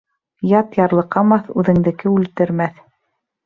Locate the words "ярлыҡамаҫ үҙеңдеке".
0.83-2.17